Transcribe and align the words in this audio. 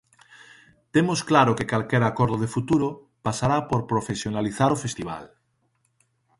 Temos 0.93 1.19
claro 1.29 1.55
que 1.57 1.69
calquera 1.71 2.07
acordo 2.09 2.35
de 2.39 2.51
futuro 2.55 2.87
pasará 3.25 3.57
por 3.69 3.81
profesionalizar 3.91 4.69
o 4.75 4.81
festival. 4.83 5.23